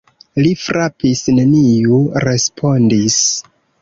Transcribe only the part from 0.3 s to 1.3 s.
Li frapis: